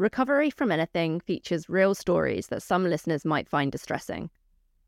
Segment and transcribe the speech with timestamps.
[0.00, 4.30] Recovery from Anything features real stories that some listeners might find distressing.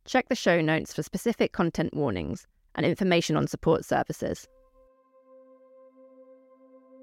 [0.06, 2.46] Check the show notes for specific content warnings
[2.76, 4.48] and information on support services.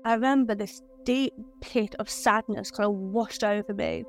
[0.05, 4.05] I remember this deep pit of sadness kind of washed over me.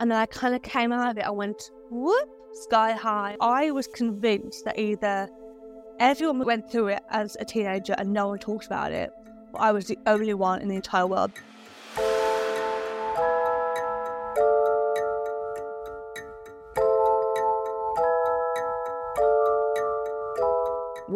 [0.00, 1.26] And then I kind of came out of it.
[1.26, 3.36] I went, whoop, sky high.
[3.38, 5.28] I was convinced that either
[6.00, 9.10] everyone went through it as a teenager and no one talked about it,
[9.52, 11.32] or I was the only one in the entire world.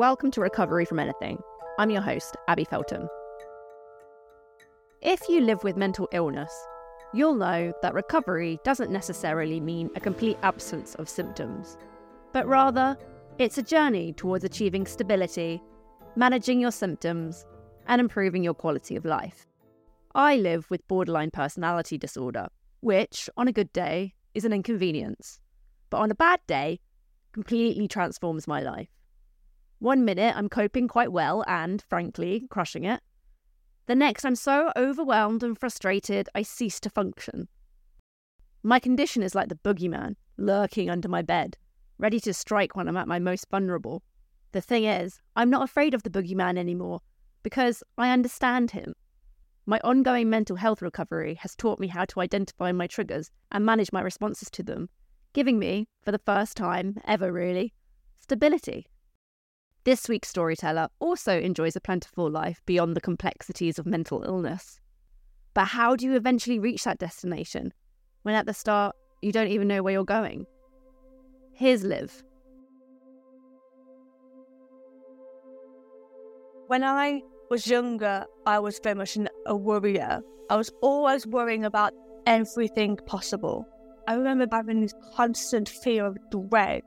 [0.00, 1.42] Welcome to Recovery from Anything.
[1.78, 3.06] I'm your host, Abby Felton.
[5.02, 6.50] If you live with mental illness,
[7.12, 11.76] you'll know that recovery doesn't necessarily mean a complete absence of symptoms,
[12.32, 12.96] but rather,
[13.38, 15.60] it's a journey towards achieving stability,
[16.16, 17.44] managing your symptoms,
[17.86, 19.46] and improving your quality of life.
[20.14, 22.48] I live with borderline personality disorder,
[22.80, 25.40] which, on a good day, is an inconvenience,
[25.90, 26.80] but on a bad day,
[27.32, 28.88] completely transforms my life.
[29.80, 33.00] One minute I'm coping quite well and, frankly, crushing it.
[33.86, 37.48] The next I'm so overwhelmed and frustrated I cease to function.
[38.62, 41.56] My condition is like the boogeyman, lurking under my bed,
[41.96, 44.02] ready to strike when I'm at my most vulnerable.
[44.52, 47.00] The thing is, I'm not afraid of the boogeyman anymore
[47.42, 48.92] because I understand him.
[49.64, 53.92] My ongoing mental health recovery has taught me how to identify my triggers and manage
[53.92, 54.90] my responses to them,
[55.32, 57.72] giving me, for the first time ever really,
[58.18, 58.86] stability.
[59.84, 64.78] This week's storyteller also enjoys a plentiful life beyond the complexities of mental illness.
[65.54, 67.72] But how do you eventually reach that destination
[68.22, 70.44] when at the start you don't even know where you're going?
[71.54, 72.22] Here's Liv.
[76.66, 80.20] When I was younger, I was very much a worrier.
[80.50, 81.94] I was always worrying about
[82.26, 83.66] everything possible.
[84.06, 86.82] I remember having this constant fear of dread.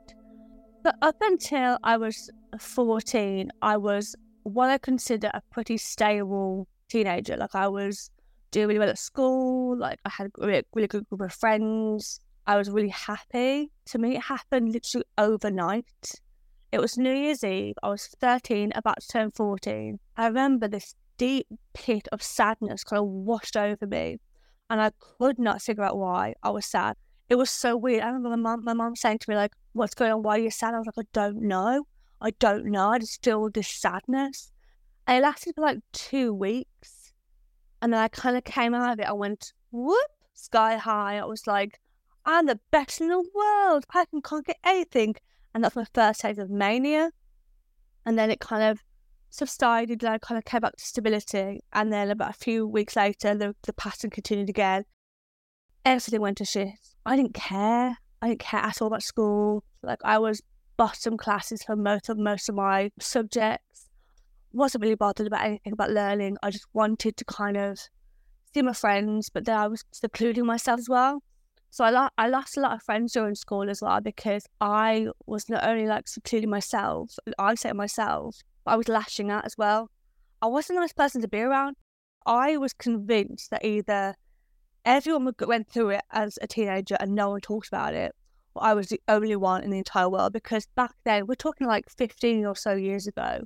[0.82, 7.36] But up until I was 14, I was what I consider a pretty stable teenager.
[7.36, 8.10] Like I was
[8.50, 9.76] doing really well at school.
[9.76, 12.20] Like I had a really, really good group of friends.
[12.46, 13.70] I was really happy.
[13.86, 16.20] To me, it happened literally overnight.
[16.72, 17.74] It was New Year's Eve.
[17.82, 19.98] I was 13, about to turn 14.
[20.16, 24.18] I remember this deep pit of sadness kind of washed over me,
[24.68, 26.96] and I could not figure out why I was sad.
[27.28, 28.02] It was so weird.
[28.02, 30.22] I remember my mom, my mom saying to me like, "What's going on?
[30.22, 31.86] Why are you sad?" I was like, "I don't know."
[32.24, 32.88] I don't know.
[32.88, 34.50] I just feel this sadness.
[35.06, 37.12] And it lasted for like two weeks.
[37.82, 39.06] And then I kind of came out of it.
[39.06, 39.98] I went, whoop,
[40.32, 41.18] sky high.
[41.18, 41.78] I was like,
[42.24, 43.84] I'm the best in the world.
[43.90, 45.16] I can conquer anything.
[45.52, 47.10] And that's my first taste of mania.
[48.06, 48.82] And then it kind of
[49.28, 50.00] subsided.
[50.00, 51.60] Then I kind of came back to stability.
[51.74, 54.86] And then about a few weeks later, the, the pattern continued again.
[55.84, 56.70] Everything went to shit.
[57.04, 57.98] I didn't care.
[58.22, 59.62] I didn't care at all about school.
[59.82, 60.40] Like I was
[60.76, 63.88] bottom classes for most of most of my subjects.
[64.52, 66.36] Wasn't really bothered about anything about learning.
[66.42, 67.78] I just wanted to kind of
[68.52, 71.22] see my friends, but then I was secluding myself as well.
[71.70, 75.08] So I, lo- I lost a lot of friends during school as well because I
[75.26, 79.90] was not only like secluding myself, isolating myself, but I was lashing out as well.
[80.40, 81.74] I wasn't the nice person to be around.
[82.26, 84.14] I was convinced that either
[84.84, 88.14] everyone went through it as a teenager and no one talked about it,
[88.62, 91.88] I was the only one in the entire world because back then, we're talking like
[91.90, 93.44] 15 or so years ago,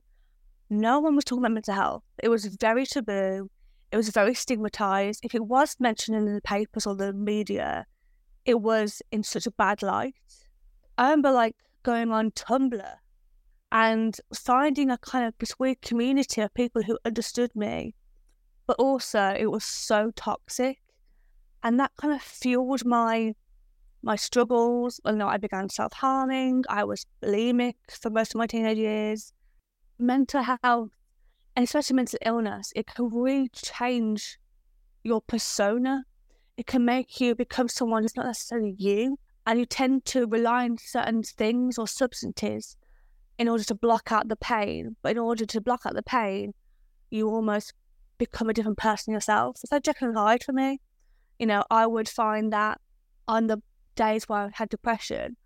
[0.70, 2.02] no one was talking about mental health.
[2.22, 3.50] It was very taboo.
[3.90, 5.20] It was very stigmatized.
[5.24, 7.86] If it was mentioned in the papers or the media,
[8.44, 10.14] it was in such a bad light.
[10.98, 12.94] I remember like going on Tumblr
[13.72, 17.94] and finding a kind of this weird community of people who understood me,
[18.66, 20.80] but also it was so toxic.
[21.62, 23.34] And that kind of fueled my
[24.02, 25.00] my struggles.
[25.04, 26.64] You know, I began self harming.
[26.68, 29.32] I was bulimic for most of my teenage years.
[29.98, 30.90] Mental health,
[31.56, 34.38] and especially mental illness, it can really change
[35.02, 36.04] your persona.
[36.56, 39.18] It can make you become someone who's not necessarily you.
[39.46, 42.76] And you tend to rely on certain things or substances
[43.38, 44.96] in order to block out the pain.
[45.02, 46.52] But in order to block out the pain,
[47.10, 47.72] you almost
[48.18, 49.58] become a different person yourself.
[49.62, 50.80] It's like Jekyll and Hyde for me.
[51.38, 52.80] You know, I would find that
[53.26, 53.62] on the
[53.98, 55.36] days where I had depression,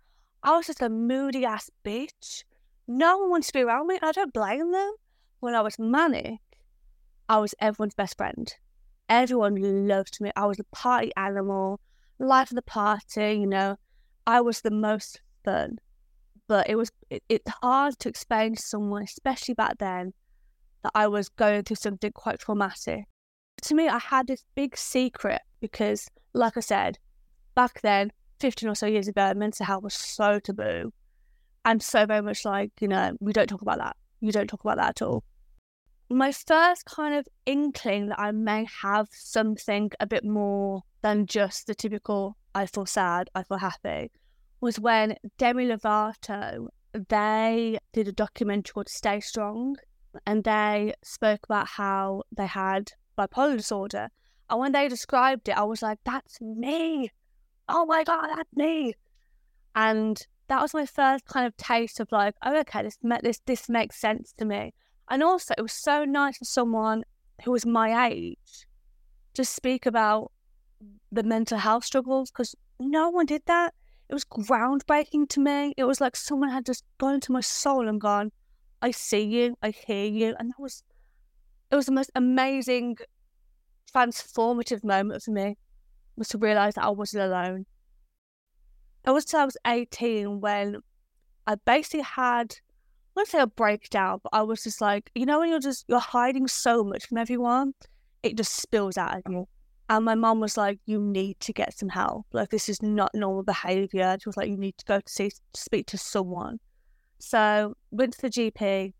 [0.43, 2.43] I was just a moody ass bitch.
[2.87, 3.97] No one wants to be around me.
[4.01, 4.93] I don't blame them.
[5.39, 6.39] When I was manic,
[7.27, 8.53] I was everyone's best friend.
[9.09, 9.55] Everyone
[9.87, 10.31] loved me.
[10.35, 11.79] I was a party animal,
[12.19, 13.75] life of the party, you know.
[14.27, 15.79] I was the most fun.
[16.47, 20.13] But it was it, it's hard to explain to someone, especially back then,
[20.83, 23.05] that I was going through something quite traumatic.
[23.63, 26.99] To me, I had this big secret because, like I said,
[27.55, 28.11] back then,
[28.43, 30.91] 15 or so years ago, mental health was so taboo
[31.63, 33.95] and so very much like, you know, we don't talk about that.
[34.19, 35.23] You don't talk about that at all.
[36.09, 41.67] My first kind of inkling that I may have something a bit more than just
[41.67, 44.11] the typical I feel sad, I feel happy
[44.59, 46.67] was when Demi Lovato,
[47.07, 49.77] they did a documentary called Stay Strong
[50.27, 54.09] and they spoke about how they had bipolar disorder.
[54.49, 57.09] And when they described it, I was like, that's me.
[57.69, 58.93] Oh my God, that's me.
[59.75, 63.69] And that was my first kind of taste of like, oh, okay, this this this
[63.69, 64.73] makes sense to me.
[65.09, 67.03] And also, it was so nice for someone
[67.43, 68.67] who was my age
[69.33, 70.31] to speak about
[71.11, 73.73] the mental health struggles because no one did that.
[74.09, 75.73] It was groundbreaking to me.
[75.77, 78.31] It was like someone had just gone into my soul and gone,
[78.81, 80.35] I see you, I hear you.
[80.37, 80.83] And that was,
[81.71, 82.97] it was the most amazing,
[83.93, 85.57] transformative moment for me
[86.17, 87.65] was to realize that I wasn't alone.
[89.05, 90.77] It was till I was 18 when
[91.45, 95.39] I basically had, I wouldn't say a breakdown, but I was just like, you know,
[95.39, 97.73] when you're just, you're hiding so much from everyone,
[98.21, 99.39] it just spills out of you.
[99.39, 99.47] Mm.
[99.89, 102.25] And my mom was like, you need to get some help.
[102.31, 104.17] Like, this is not normal behavior.
[104.19, 106.59] She was like, you need to go to see, speak to someone.
[107.19, 108.93] So went to the GP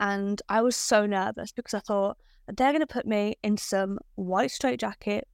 [0.00, 2.16] and I was so nervous because I thought
[2.46, 5.26] they're going to put me in some white straitjacket.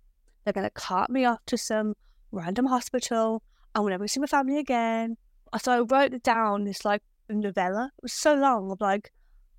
[0.45, 1.95] They're going to cart me off to some
[2.33, 3.43] random hospital.
[3.75, 5.17] I will never see my family again.
[5.61, 7.91] So I wrote down, this like novella.
[7.97, 9.13] It was so long of like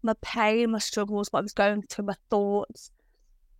[0.03, 2.91] my pain, my struggles, what I was going through, my thoughts.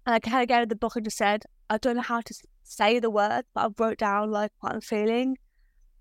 [0.06, 2.36] And I kind of gave the book and just said, I don't know how to
[2.63, 5.38] say the word, but I wrote down like what I'm feeling.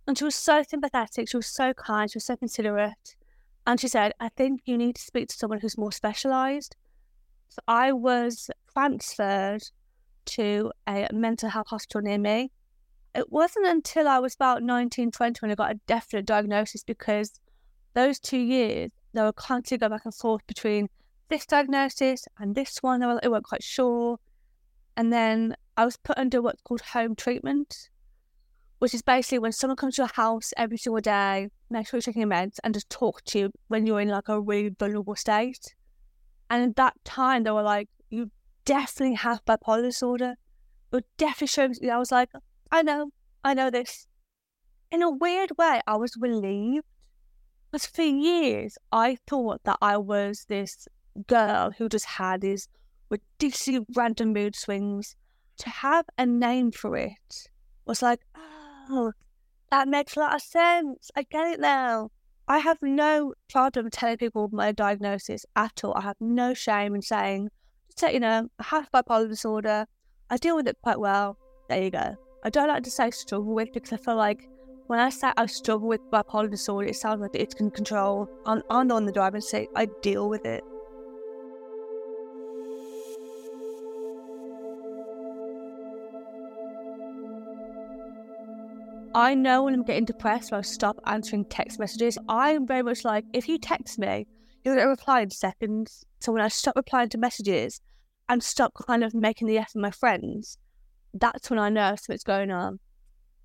[0.07, 1.29] And she was so sympathetic.
[1.29, 2.11] She was so kind.
[2.11, 3.17] She was so considerate.
[3.67, 6.77] And she said, I think you need to speak to someone who's more specialized.
[7.49, 9.63] So I was transferred
[10.27, 12.51] to a mental health hospital near me
[13.15, 17.33] it wasn't until I was about 19, 20 when I got a definite diagnosis because
[17.95, 20.89] those two years, they were constantly going back and forth between
[21.29, 23.01] this diagnosis and this one.
[23.01, 24.19] They, were, they weren't quite sure.
[24.97, 27.89] And then I was put under what's called home treatment,
[28.81, 32.03] which is basically when someone comes to your house every single day, make sure you're
[32.03, 35.15] taking your meds, and just talk to you when you're in like a really vulnerable
[35.15, 35.75] state.
[36.51, 38.31] And at that time, they were like, you
[38.65, 40.35] definitely have bipolar disorder.
[40.91, 42.31] But definitely showing, I was like,
[42.71, 43.11] I know,
[43.43, 44.07] I know this.
[44.91, 46.87] In a weird way, I was relieved.
[47.71, 50.87] Because for years, I thought that I was this
[51.27, 52.69] girl who just had these
[53.11, 55.17] ridiculously random mood swings.
[55.59, 57.49] To have a name for it
[57.87, 59.13] was like, oh,
[59.71, 61.11] that makes a lot of sense.
[61.17, 62.11] I get it now.
[62.47, 65.95] I have no problem telling people my diagnosis at all.
[65.97, 67.51] I have no shame in saying,
[68.03, 69.87] you know, I have bipolar disorder.
[70.31, 71.39] I deal with it quite well.
[71.69, 72.17] There you go.
[72.43, 74.49] I don't like to say struggle with because I feel like
[74.87, 78.29] when I say I struggle with bipolar disorder, it sounds like it's in control.
[78.45, 79.69] I'm, I'm on the driver's seat.
[79.75, 80.63] I deal with it.
[89.17, 92.19] I know when I'm getting depressed, so I stop answering text messages.
[92.29, 94.27] I'm very much like, if you text me,
[94.65, 96.05] you're reply in seconds.
[96.21, 97.81] So when I stop replying to messages
[98.29, 100.59] and stop kind of making the effort my friends,
[101.13, 102.81] that's when I know something's going on.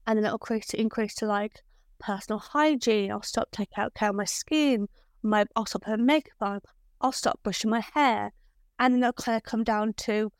[0.07, 1.59] And then it'll increase to increase to like
[1.99, 3.11] personal hygiene.
[3.11, 4.87] I'll stop taking care of my skin.
[5.21, 6.61] My I'll stop putting makeup on.
[7.01, 8.31] I'll stop brushing my hair.
[8.79, 10.31] And then it'll kind of come down to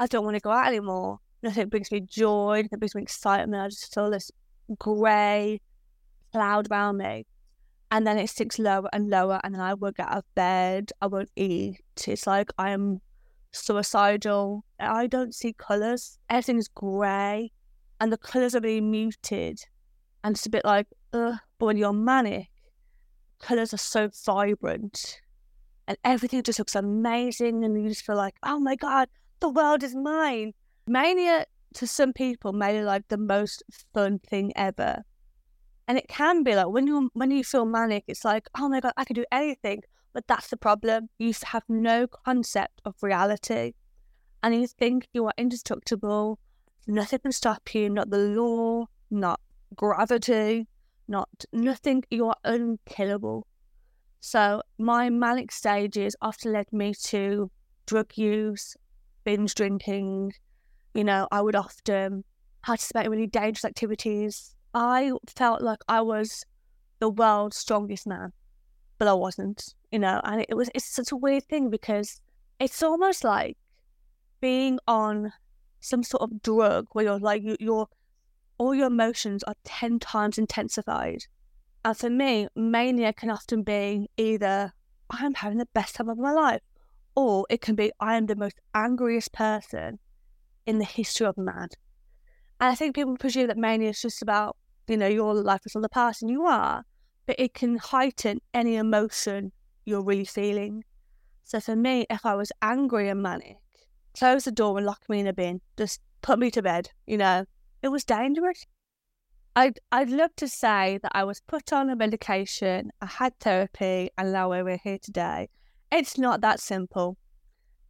[0.00, 1.20] I don't want to go out anymore.
[1.42, 3.62] Nothing brings me joy, nothing brings me excitement.
[3.62, 4.32] I just feel this
[4.78, 5.60] grey
[6.32, 7.26] cloud around me.
[7.90, 10.92] And then it sinks lower and lower, and then I won't get out of bed.
[11.00, 11.80] I won't eat.
[12.06, 13.00] It's like I am
[13.52, 14.64] suicidal.
[14.78, 16.18] I don't see colours.
[16.28, 17.50] Everything's grey
[18.00, 19.60] and the colours are being muted.
[20.24, 21.36] And it's a bit like, ugh.
[21.58, 22.48] But when you're manic,
[23.40, 25.20] colours are so vibrant
[25.86, 27.64] and everything just looks amazing.
[27.64, 29.08] And you just feel like, oh my God,
[29.40, 30.54] the world is mine.
[30.86, 35.02] Mania to some people may like the most fun thing ever.
[35.88, 38.80] And it can be like when you when you feel manic, it's like, oh my
[38.80, 39.82] god, I can do anything.
[40.12, 41.08] But that's the problem.
[41.18, 43.72] You have no concept of reality.
[44.42, 46.38] And you think you are indestructible.
[46.86, 49.40] Nothing can stop you, not the law, not
[49.74, 50.66] gravity,
[51.08, 52.04] not nothing.
[52.10, 53.46] You are unkillable.
[54.20, 57.50] So my manic stages often led me to
[57.86, 58.76] drug use,
[59.24, 60.34] binge drinking.
[60.94, 62.24] You know, I would often
[62.62, 64.54] participate in really dangerous activities.
[64.74, 66.44] I felt like I was
[66.98, 68.32] the world's strongest man,
[68.98, 72.20] but I wasn't you know, and it was it's such a weird thing because
[72.58, 73.56] it's almost like
[74.40, 75.32] being on
[75.80, 77.88] some sort of drug where you're like you, you're
[78.58, 81.24] all your emotions are 10 times intensified.
[81.84, 84.72] And for me, mania can often be either
[85.10, 86.60] I'm having the best time of my life,
[87.14, 89.98] or it can be I am the most angriest person
[90.66, 91.68] in the history of man.
[92.60, 94.56] And I think people presume that mania is just about,
[94.88, 96.84] you know, your life is on the past, and you are,
[97.26, 99.52] but it can heighten any emotion
[99.84, 100.84] you're really feeling.
[101.44, 103.56] So for me, if I was angry and manic,
[104.14, 107.16] close the door and lock me in a bin, just put me to bed, you
[107.16, 107.44] know,
[107.82, 108.66] it was dangerous.
[109.56, 114.10] I'd, I'd love to say that I was put on a medication, I had therapy,
[114.16, 115.48] and now we're here today.
[115.90, 117.16] It's not that simple.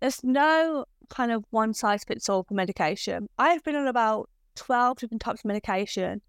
[0.00, 3.28] There's no kind of one size fits all for medication.
[3.38, 6.20] I've been on about 12 different types of medication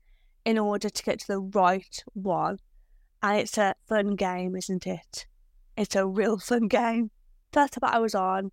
[0.45, 2.59] in order to get to the right one.
[3.21, 5.25] And it's a fun game, isn't it?
[5.77, 7.11] It's a real fun game.
[7.51, 8.51] First time I was on,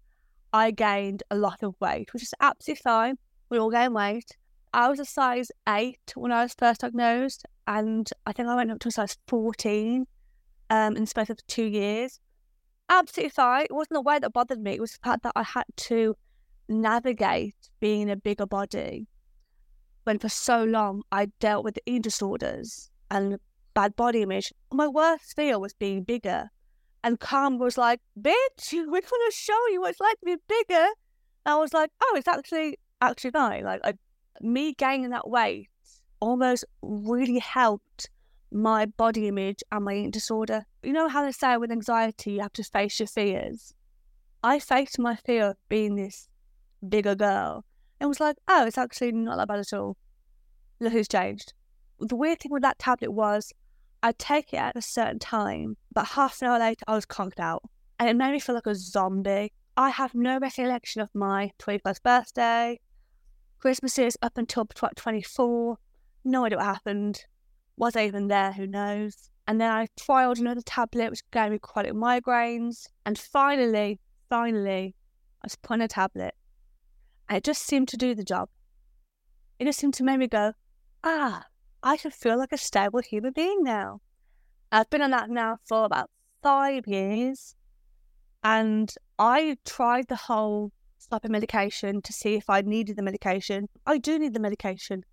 [0.53, 3.19] I gained a lot of weight, which is absolutely fine.
[3.51, 4.37] We all gain weight.
[4.73, 8.71] I was a size eight when I was first diagnosed, and I think I went
[8.71, 10.07] up to a size 14
[10.71, 12.21] um, in the space of two years.
[12.89, 13.65] Absolutely fine.
[13.65, 16.17] It wasn't the weight that bothered me, it was the fact that I had to
[16.69, 19.07] navigate being in a bigger body
[20.07, 23.39] when for so long I dealt with eating disorders and
[23.75, 24.53] bad body image.
[24.73, 26.49] My worst fear was being bigger.
[27.03, 30.37] And Calm was like, bitch, we're going to show you what it's like to be
[30.49, 30.87] bigger.
[31.45, 33.65] And I was like, oh, it's actually actually fine.
[33.65, 33.95] Like I
[34.41, 35.69] me gaining that weight
[36.21, 38.09] almost really helped
[38.53, 40.65] my body image and my eating disorder.
[40.85, 43.75] You know how they say with anxiety, you have to face your fears?
[44.45, 46.29] I faced my fear of being this
[46.89, 47.65] bigger girl
[48.01, 49.97] and was like, oh, it's actually not that bad at all.
[50.81, 51.53] Look who's changed.
[51.99, 53.53] The weird thing with that tablet was
[54.03, 57.41] I'd take it at a certain time, but half an hour later, I was conked
[57.41, 57.63] out.
[57.99, 59.53] And it made me feel like a zombie.
[59.77, 62.81] I have no recollection of my 21st birthday,
[63.59, 65.79] Christmases up until 24.
[66.25, 67.25] No idea what happened.
[67.77, 68.53] Was I even there?
[68.53, 69.31] Who knows?
[69.49, 72.87] And then I trialed another tablet, which gave me chronic migraines.
[73.05, 73.99] And finally,
[74.29, 74.95] finally,
[75.43, 76.35] I was put on a tablet.
[77.29, 78.49] And it just seemed to do the job.
[79.59, 80.53] It just seemed to make me go,
[81.03, 81.45] ah,
[81.83, 84.01] I should feel like a stable human being now.
[84.71, 86.11] I've been on that now for about
[86.43, 87.55] five years.
[88.43, 90.73] And I tried the whole
[91.13, 93.69] of medication to see if I needed the medication.
[93.87, 95.05] I do need the medication.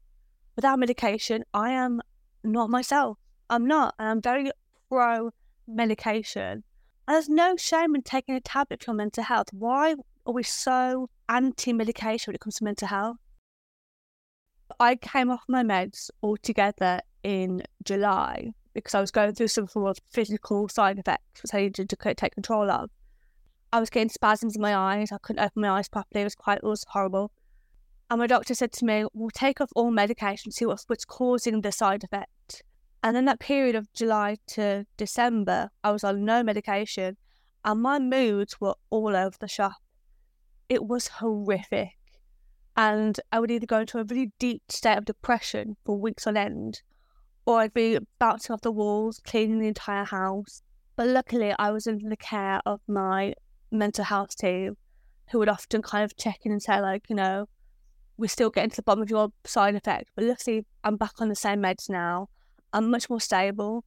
[0.55, 2.01] Without medication, I am
[2.43, 3.17] not myself.
[3.49, 3.93] I'm not.
[3.99, 4.51] And I'm very
[4.89, 5.31] pro
[5.67, 6.63] medication.
[7.07, 9.47] And there's no shame in taking a tablet for mental health.
[9.51, 9.95] Why
[10.31, 13.17] we so anti medication when it comes to mental health?
[14.79, 19.87] I came off my meds altogether in July because I was going through some form
[19.87, 22.89] of physical side effects which I needed to take control of.
[23.71, 25.11] I was getting spasms in my eyes.
[25.11, 26.21] I couldn't open my eyes properly.
[26.21, 27.31] It was quite, it was horrible.
[28.09, 31.61] And my doctor said to me, we'll take off all medication, see what's, what's causing
[31.61, 32.63] the side effect.
[33.01, 37.17] And in that period of July to December, I was on no medication
[37.65, 39.82] and my moods were all over the shop.
[40.69, 41.91] It was horrific.
[42.75, 46.37] And I would either go into a really deep state of depression for weeks on
[46.37, 46.81] end,
[47.45, 50.63] or I'd be bouncing off the walls, cleaning the entire house.
[50.95, 53.35] But luckily, I was under the care of my
[53.71, 54.77] mental health team
[55.31, 57.47] who would often kind of check in and say, like, you know,
[58.17, 61.29] we're still getting to the bottom of your side effect, but luckily I'm back on
[61.29, 62.29] the same meds now.
[62.71, 63.83] I'm much more stable.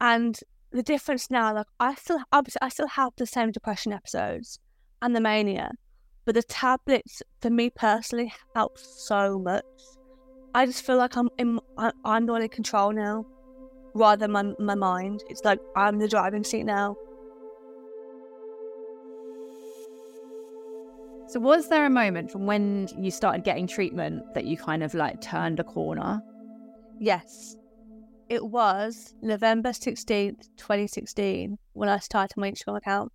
[0.00, 0.38] And
[0.72, 4.58] the difference now, like I still obviously I still have the same depression episodes
[5.00, 5.72] and the mania,
[6.24, 9.64] but the tablets for me personally help so much.
[10.54, 11.58] I just feel like I'm in,
[12.04, 13.26] I'm the one in control now,
[13.94, 15.22] rather than my my mind.
[15.28, 16.96] It's like I'm the driving seat now.
[21.28, 24.92] So, was there a moment from when you started getting treatment that you kind of
[24.92, 26.20] like turned a corner?
[27.00, 27.56] Yes.
[28.28, 33.12] It was November 16th, 2016, when I started my Instagram account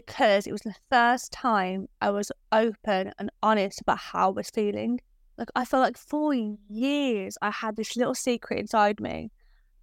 [0.00, 4.50] because it was the first time I was open and honest about how I was
[4.50, 5.00] feeling.
[5.38, 9.30] Like, I felt like for years I had this little secret inside me.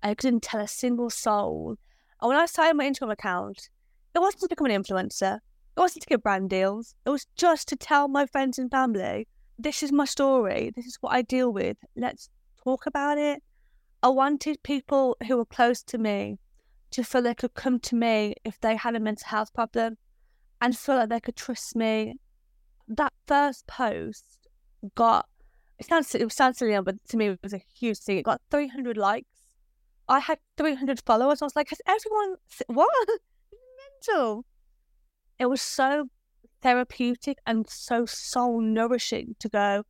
[0.03, 1.77] I couldn't tell a single soul.
[2.21, 3.69] And when I started my Instagram account,
[4.13, 5.37] it wasn't to become an influencer.
[5.75, 6.93] It wasn't to get brand deals.
[7.07, 9.27] It was just to tell my friends and family,
[9.57, 10.71] this is my story.
[10.75, 11.77] This is what I deal with.
[11.95, 12.29] Let's
[12.63, 13.41] talk about it.
[14.03, 16.37] I wanted people who were close to me
[16.91, 19.97] to feel they could come to me if they had a mental health problem
[20.63, 22.15] and feel like they could trust me.
[22.87, 24.47] That first post
[24.95, 25.27] got,
[25.77, 28.17] it sounds, it sounds silly, but to me it was a huge thing.
[28.17, 29.27] It got 300 likes.
[30.09, 31.41] I had 300 followers.
[31.41, 32.89] I was like, has everyone, what?
[34.07, 34.45] Mental
[35.39, 36.07] it was so
[36.61, 39.83] therapeutic and so soul nourishing to go,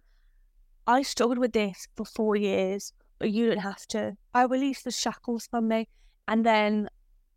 [0.87, 4.17] I struggled with this for four years, but you don't have to.
[4.33, 5.87] I released the shackles from me.
[6.27, 6.89] And then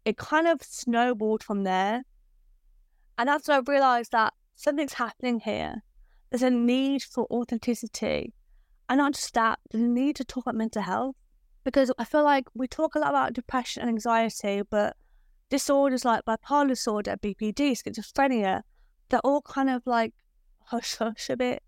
[0.04, 2.02] it kind of snowballed from there.
[3.18, 5.82] And that's when I realized that something's happening here.
[6.30, 8.34] There's a need for authenticity.
[8.88, 11.16] And not just that, a need to talk about mental health.
[11.64, 14.96] Because I feel like we talk a lot about depression and anxiety, but
[15.50, 18.62] disorders like bipolar disorder, BPD, schizophrenia,
[19.08, 20.14] they're all kind of like
[20.64, 21.62] hush hush a bit.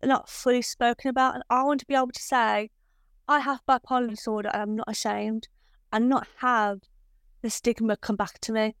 [0.00, 1.34] They're not fully spoken about.
[1.34, 2.70] And I want to be able to say,
[3.28, 5.48] I have bipolar disorder and I'm not ashamed
[5.92, 6.80] and not have
[7.42, 8.74] the stigma come back to me.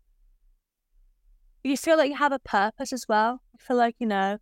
[1.62, 3.40] You feel like you have a purpose as well.
[3.52, 4.38] You feel like, you know,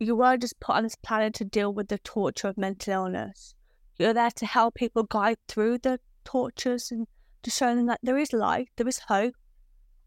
[0.00, 3.54] you weren't just put on this planet to deal with the torture of mental illness.
[3.98, 7.06] You're there to help people guide through the tortures and
[7.44, 9.34] to show them that there is life, there is hope.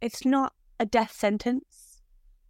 [0.01, 2.01] It's not a death sentence.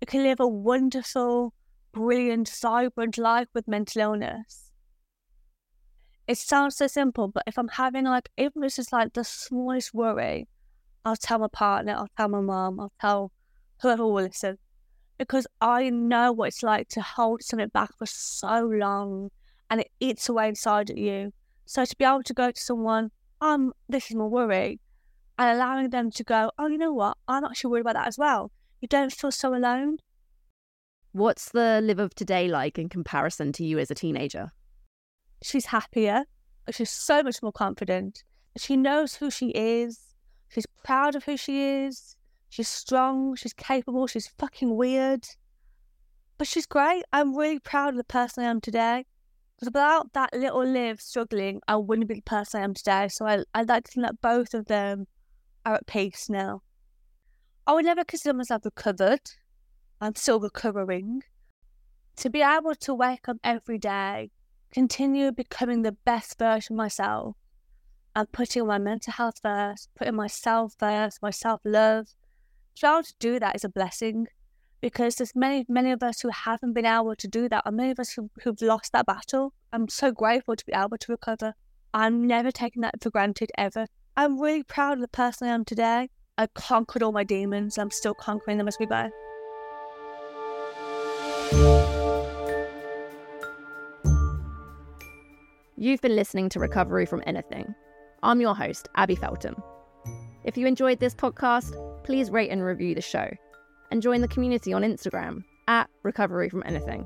[0.01, 1.53] You can live a wonderful,
[1.91, 4.71] brilliant, vibrant life with mental illness.
[6.27, 9.23] It sounds so simple, but if I'm having like, even if it's just like the
[9.23, 10.47] smallest worry,
[11.05, 13.31] I'll tell my partner, I'll tell my mom, I'll tell
[13.81, 14.57] whoever will listen.
[15.17, 19.29] Because I know what it's like to hold something back for so long
[19.69, 21.33] and it eats away inside at you.
[21.65, 24.79] So to be able to go to someone, um, this is my worry,
[25.38, 28.17] and allowing them to go, oh, you know what, I'm actually worried about that as
[28.17, 28.51] well.
[28.81, 29.98] You don't feel so alone.
[31.12, 34.51] What's the Liv of today like in comparison to you as a teenager?
[35.41, 36.24] She's happier.
[36.71, 38.24] She's so much more confident.
[38.57, 40.00] She knows who she is.
[40.50, 42.15] She's proud of who she is.
[42.49, 43.35] She's strong.
[43.35, 44.07] She's capable.
[44.07, 45.25] She's fucking weird.
[46.37, 47.03] But she's great.
[47.13, 49.05] I'm really proud of the person I am today.
[49.55, 53.09] Because without that little Liv struggling, I wouldn't be the person I am today.
[53.09, 55.05] So I, I like to think that both of them
[55.65, 56.61] are at peace now.
[57.67, 59.19] I would never consider myself recovered.
[60.01, 61.23] I'm still recovering.
[62.15, 64.31] To be able to wake up every day,
[64.71, 67.35] continue becoming the best version of myself,
[68.15, 72.07] and putting my mental health first, putting myself first, my self love.
[72.79, 74.27] To be able to do that is a blessing
[74.79, 77.91] because there's many, many of us who haven't been able to do that, and many
[77.91, 79.51] of us who, who've lost that battle.
[79.73, 81.55] I'm so grateful to be able to recover.
[81.93, 83.87] I'm never taking that for granted ever.
[84.15, 86.09] I'm really proud of the person I am today.
[86.37, 87.77] I conquered all my demons.
[87.77, 89.09] I'm still conquering them as we go.
[95.75, 97.75] You've been listening to Recovery from Anything.
[98.23, 99.61] I'm your host, Abby Feltham.
[100.45, 101.75] If you enjoyed this podcast,
[102.10, 103.30] please rate and review the show
[103.91, 107.06] and join the community on Instagram at Recovery from Anything.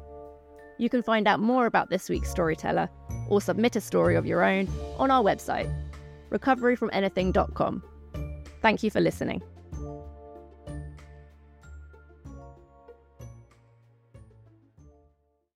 [0.79, 2.87] You can find out more about this week's storyteller
[3.27, 5.69] or submit a story of your own on our website,
[6.31, 7.83] recoveryfromanything.com.
[8.61, 9.43] Thank you for listening.